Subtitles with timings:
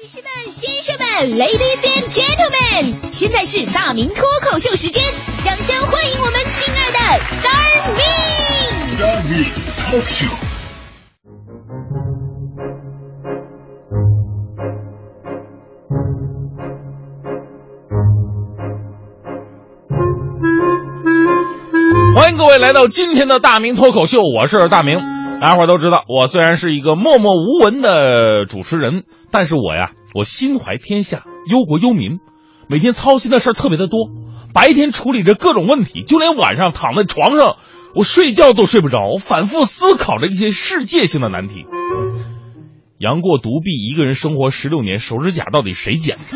[0.00, 1.06] 女士们、先生们
[1.38, 5.02] ，Ladies and Gentlemen，现在是大明脱口秀时间，
[5.44, 6.98] 掌声欢迎我们亲爱的
[7.36, 9.44] Star Me！Star Me
[9.76, 10.30] Talk Show。
[22.16, 25.19] 欢迎各位来到今天的大明脱口秀，我是大明。
[25.40, 32.18] 大家伙都知道，我虽然是一个默默无闻的主持人，但是我呀，我心怀天下，忧国忧民，
[32.68, 34.00] 每天操心的事儿特别的多。
[34.52, 37.56] 白天处理着各种问题，就连晚上躺在床上，
[37.94, 41.64] 我睡觉都睡不着，我反复思考着一些世界性的难题。
[42.98, 46.22] 杨过独臂一个人生活十六年，手指甲到底谁剪的？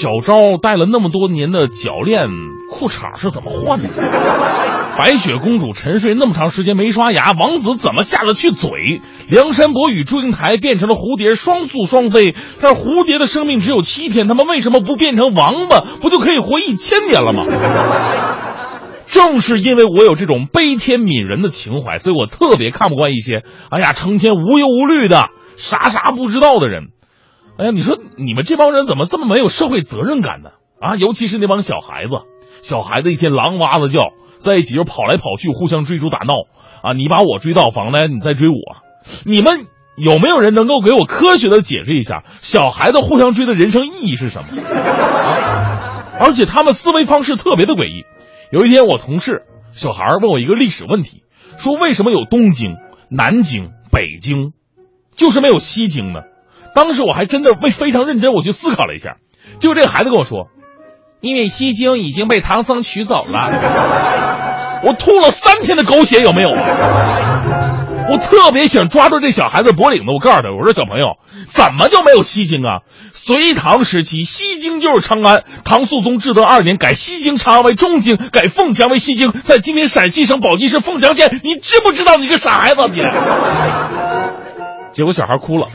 [0.00, 2.28] 小昭戴了那么多年的脚链，
[2.74, 3.88] 裤衩是怎么换的？
[4.98, 8.70] 白雪公主沉睡那么长时间没刷牙，王子怎么下得去嘴？
[9.28, 12.34] 梁山伯与祝英台变成了蝴蝶，双宿双飞。
[12.60, 15.80] 但是蝴蝶的生命只有七天，他们为什么不变成王八？
[16.00, 17.44] 不就可以活一千年了吗？
[19.06, 26.88] 正是因为我有这种悲天悯人的情怀，所以我特别看不惯一些哎呀成天无忧无虑的、啥啥不知道的人。
[27.56, 30.50] 哎呀，你说你们这帮人怎么这么没有社会责任感呢？
[30.80, 32.10] 啊，尤其是那帮小孩子，
[32.62, 36.34] 小孩子一天狼哇子叫，在一起就跑来跑去，互相追逐打闹
[36.82, 36.92] 啊！
[36.92, 38.54] 你把我追到房来，你再追我，
[39.24, 44.62] 你们有没有人能够给我科学的解释一下，小孩子互相追的人生意义是什么？
[46.18, 48.04] 而且他们思维方式特别的诡异。
[48.50, 51.22] 有一天，我同事小孩问我一个历史问题，
[51.58, 52.76] 说为什么有东京、
[53.10, 54.52] 南京、北京，
[55.16, 56.20] 就是没有西京呢？
[56.74, 59.16] 当时我还真的为非常认真，我去思考了一下。
[59.60, 60.48] 结果这个孩子跟我说
[61.24, 63.50] ：“因为西京已经被唐僧取走了。”
[64.86, 66.50] 我吐了三天的狗血，有没有？
[68.10, 71.16] 我特别想抓住这小孩子脖领子，我告诉他：“我说小朋友，
[71.48, 72.80] 怎么就没有西京啊？
[73.12, 75.44] 隋唐时期，西京就是长安。
[75.64, 81.40] 唐肃宗至德二年，改西京长安为中京，改凤翔为西京，在今天陕西省宝鸡市凤翔县。
[81.42, 82.16] 你知不知道？
[82.18, 83.00] 你个傻孩子，你！”
[84.92, 85.68] 结果小孩哭了。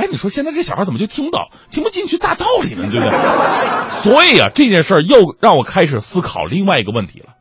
[0.00, 2.88] 哎，你说现在这小孩怎么就听不到、听不进去大道理呢？
[2.90, 4.02] 对不对？
[4.02, 7.34] 所以啊，这件事儿又让我开始思考另外一个问题了。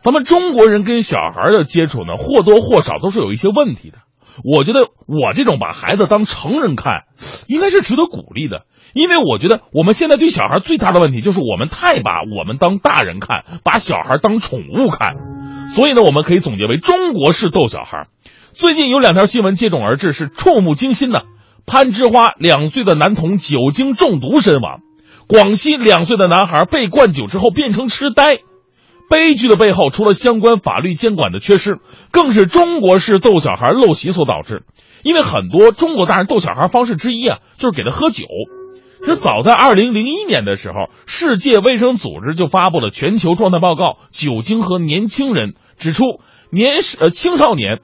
[0.00, 3.98] 咱们中国人跟小孩的接触呢，或多或少都是有一些问题的。
[4.44, 7.04] 我觉得我这种把孩子当成人看，
[7.48, 8.66] 应该是值得鼓励的。
[8.92, 15.14] 因为我觉得我们现在对小孩最大的问题就是我们太把我们当大人看，把小孩当宠物看。
[15.74, 18.06] 所以呢，我们可以总结为中国式逗小孩。
[18.52, 21.24] 最近有两条新闻接踵而至，是触目惊心的。
[21.66, 24.80] 攀枝花两岁的男童酒精中毒身亡，
[25.26, 28.38] 广西两岁的男孩被灌酒之后变成痴呆。
[29.10, 31.78] 悲剧的背后，除了相关法律监管的缺失，
[32.10, 34.64] 更是中国式逗小孩陋习所导致。
[35.02, 38.26] 因为很多中国大人逗小孩方式之一啊，就是给他喝酒。
[38.98, 46.04] 其实早在二零零一年的时候，世界卫生组织就发布了全球状态报告《酒精和年轻人》，指出
[46.50, 47.80] 年呃青少年。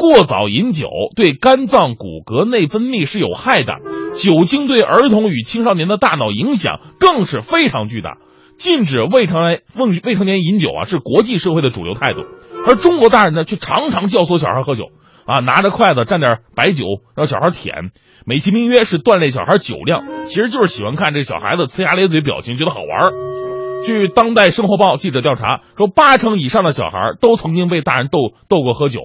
[0.00, 3.74] 过早饮酒对肝脏、骨骼、内分泌是有害的，
[4.14, 8.16] 酒精对儿童与青少年的大脑影响更是非常巨大。
[8.56, 12.24] 禁止未成年未未成年饮酒啊，是国际社会的主流态度。
[12.66, 14.86] 而中国大人呢，却常常教唆小孩喝酒
[15.26, 16.84] 啊，拿着筷子蘸点白酒
[17.14, 17.90] 让小孩舔，
[18.24, 23.84] 美其名曰是锻炼小孩酒量，其实就是喜欢看这小孩子呲牙咧嘴表情，觉得好玩。
[23.84, 28.18] 据《当代生活报》记者调查说，八成以上的小孩都曾经被大人逗
[28.48, 29.00] 逗过喝酒。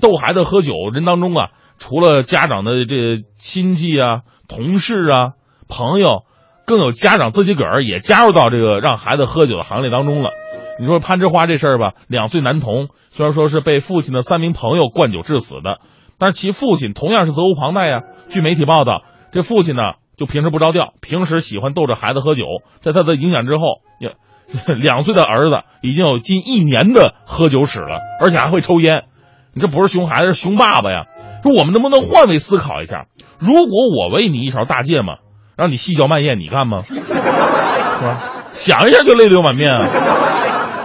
[0.00, 5.32] 逗孩子喝酒人当中啊，除了家长的这亲戚啊、同事啊、
[5.68, 6.24] 朋友，
[6.66, 10.30] 更有家长自己个儿也加入到这个让孩子喝酒的行列当中了。
[10.80, 15.80] 你说攀枝花这事儿吧，两岁男童虽然说是被父亲的三名朋友灌酒致死的，
[16.18, 18.02] 但是其父亲同样是责无旁贷呀。
[18.28, 19.82] 据媒体报道，这父亲呢
[20.16, 22.44] 就平时不着调，平时喜欢逗着孩子喝酒，
[22.80, 23.82] 在他的影响之后，
[24.80, 29.04] 两岁的儿子已经有近一年的喝酒史了，而且还会抽烟。
[29.54, 31.04] 你这不是熊孩子，是熊爸爸呀！
[31.42, 33.06] 说我们能不能换位思考一下？
[33.38, 35.18] 如果我喂你一勺大芥末，
[35.56, 36.82] 让你细嚼慢咽，你干吗？
[36.84, 38.22] 是吧？
[38.52, 39.86] 想一下就泪流满面啊！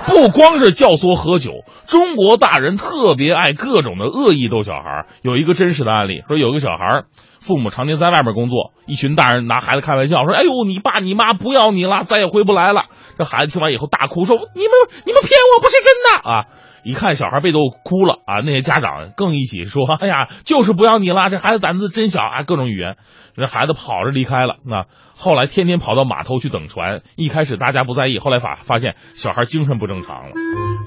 [0.07, 1.51] 不光是教唆喝酒，
[1.85, 5.05] 中国大人特别爱各种的恶意逗小孩。
[5.21, 7.03] 有一个真实的案例，说有个小孩，
[7.41, 12.83] 父母常年在外面工作，一群大人拿孩子开玩笑，说：“哎呦，你爸你妈不要你了，再也回不来了。”
[13.19, 14.71] 这孩子听完以后大哭，说：“你们
[15.05, 16.45] 你们骗我，不是真的啊！”
[16.87, 22.95] 一看小孩被逗哭了啊，那些家长更一起说：“哎呀，就是不要你了，这孩子胆子真小啊！”各种语言，
[23.35, 24.55] 这孩子跑着离开了。
[24.65, 30.31] 那后来天天跑到码头去等船，一开始大家不在意，后来发发现小孩精神不正常了。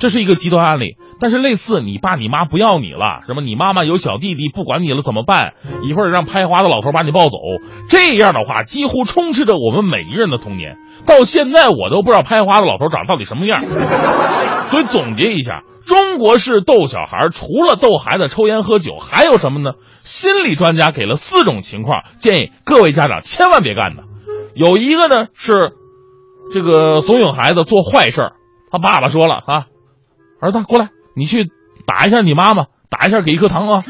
[0.00, 5.52] 这是一个极端案例，但是类似你爸你妈不要你了，什么你妈妈有小弟弟不管你了怎么办？
[5.82, 7.36] 一会儿让拍花的老头把你抱走，
[7.90, 10.78] 这样的话几乎充斥着我们每一个人的童年。
[11.04, 13.60] 到现在我都不知道拍花的老头长到底什么样。
[14.70, 15.62] 所以总结一下。
[15.90, 19.72] 中国式逗小孩，除了逗孩子抽烟喝酒，还有什么呢？
[20.02, 24.04] 心理专家给了四种情况，建议各位家长千万别干的。
[24.54, 25.72] 有一个呢是，
[26.54, 28.30] 这个怂恿孩子做坏事
[28.70, 29.66] 他爸爸说了啊，
[30.40, 31.50] 儿子过来，你去
[31.88, 33.82] 打一下你妈妈，打一下给一颗糖啊。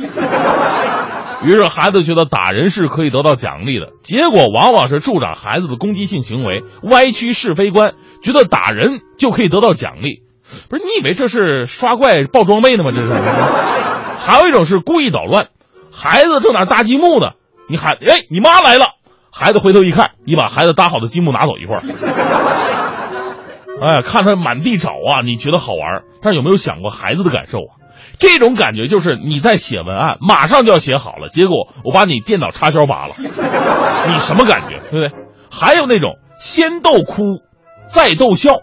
[1.44, 7.92] 于是孩子觉得打人是可以得到奖励的，结果往往是助长孩子的攻击性行为，歪曲是非观，
[8.22, 10.22] 觉得打人就可以得到奖励。
[10.68, 12.92] 不是你以为这是刷怪爆装备呢吗？
[12.94, 13.12] 这是，
[14.18, 15.48] 还有一种是故意捣乱，
[15.92, 17.32] 孩子正在搭积木呢，
[17.68, 18.86] 你喊哎，你妈来了，
[19.32, 21.82] 孩子回头一看，你把孩子搭好的积木拿走一块儿，
[23.80, 27.78] 哎，看他满地找啊，你觉得好玩，但是有没有想过孩子的感受啊？
[28.18, 34.80] 这种感觉就是你在写文案，马上就要写好了，结果我把你电脑插销拔了， 你什么感觉？
[34.90, 35.10] 对不对？
[35.50, 37.40] 还有那种先逗哭，
[37.88, 38.58] 再逗笑。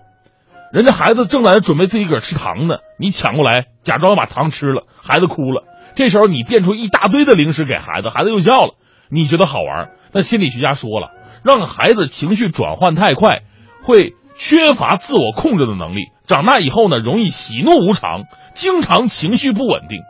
[0.73, 5.63] 人家孩子正在准备自己个儿吃糖呢，你抢过来，假装把糖吃了，孩子哭了。
[5.95, 8.75] 这时候你变出一大堆的零食给孩子，孩子又笑了，
[9.09, 9.91] 你觉得好玩。
[10.11, 11.11] 但心理学家说了，
[11.43, 13.43] 让孩子情绪转换太快，
[13.83, 18.23] 会缺乏自我控制的能力，长大以后呢，容易喜怒无常，
[18.53, 20.01] 经常情绪不稳定。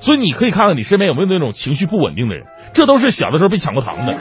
[0.00, 4.12] 所以你可以看看你身边有没有那种情绪不稳定的人，这都是小的时候被抢过糖的。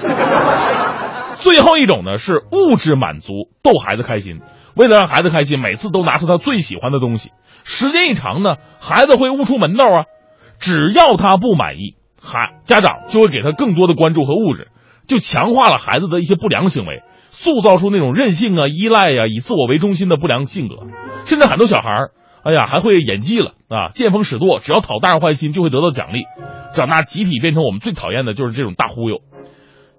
[1.41, 4.39] 最后一种呢是物质满足，逗孩子开心。
[4.75, 7.31] 为了让孩子开心，每次都拿出他最喜欢的东西。
[7.63, 10.05] 时间一长呢，孩子会悟出门道啊。
[10.59, 14.69] 只要他不满意，孩家长就会给他更多的关注和物质，
[15.07, 17.01] 就强化了孩子的一些不良行为，
[17.31, 20.75] 塑造出那种任性啊、依赖呀、以自我为中心的不良性格。
[21.25, 22.11] 甚至很多小孩儿，
[22.43, 26.23] 哎呀，还会演技了啊，见风使舵，只要讨大人欢心，就会得到奖励。
[26.75, 29.17] 长大集体变成我们最讨厌的就是这种大忽悠。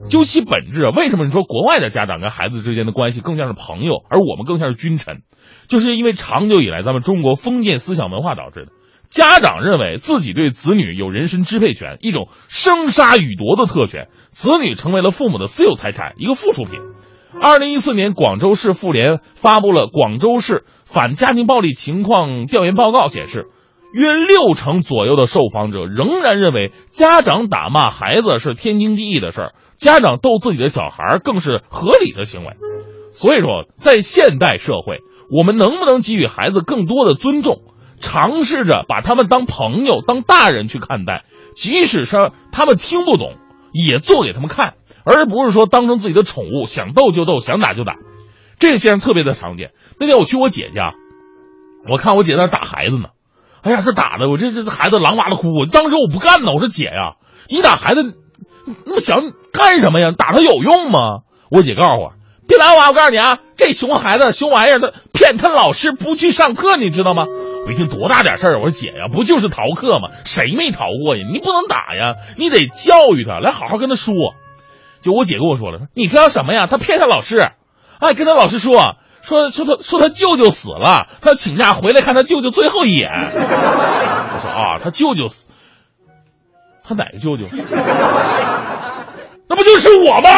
[0.09, 5.23] 究其本质啊，为什么你说国外的家长跟孩子之间的关系更像是朋友，而我们更像是君臣？
[5.69, 8.73] 就是因为长久以来咱们中国封建思想文化导致的。
[9.11, 16.81] 家长认为自己对子女有人身支配权，一种生杀予夺的特权，子女成为了父母的私有财产，一个附属品。
[17.41, 23.47] 二零一四年，广州市妇联发布了《广州市反家庭暴力情况调研报告》，显示。
[23.93, 32.57] 约六成左右的受访者仍然认为家长打骂孩子是天经地义的事儿，家长逗自己的小孩更是合理的行为。
[33.13, 35.01] 所以说，在现代社会，
[35.31, 37.61] 我们能不能给予孩子更多的尊重，
[38.01, 41.25] 尝试着把他们当朋友、当大人去看待，
[41.55, 42.17] 即使是
[42.51, 43.37] 他们听不懂，
[43.73, 44.75] 也做给他们看，
[45.05, 47.97] 而不是说当成自己的宠物，想逗就逗，想打就打。
[48.59, 49.73] 这个现象特别的常见。
[50.01, 50.95] 那天我去我姐家，
[51.91, 53.09] 我看我姐在那打孩子呢。
[53.63, 56.53] 哎呀，这打的我这这孩子狼哇的哭，我当时我不干呢。
[56.53, 57.15] 我说姐呀，
[57.49, 58.03] 你打孩子
[58.85, 59.21] 那么小
[59.53, 60.11] 干什么呀？
[60.11, 61.21] 打他有用吗？
[61.49, 62.13] 我姐告诉我，
[62.49, 67.23] 别拦我，我告诉你啊，这熊孩子熊玩意儿，他骗他老师不去上课，你知道吗？
[67.65, 70.09] 我一听多大点事儿，我说姐呀，不就是逃课吗？
[70.25, 71.23] 谁没逃过呀？
[71.33, 74.15] 你不能打呀，你得教育他，来好好跟他说。
[75.03, 76.67] 就我姐跟我说了，你知道什么呀？
[76.67, 77.53] 他骗他老师，
[78.01, 78.97] 哎，跟他老师说。
[79.23, 83.11] 说说他说他舅舅死了，他请假回来看他舅舅最后一眼。
[83.11, 85.49] 我说啊，他舅舅死，
[86.83, 87.47] 他哪个舅舅？
[89.49, 90.31] 那不就是我吗？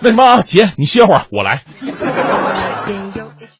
[0.00, 1.62] 那什么啊，姐，你歇会儿，我来。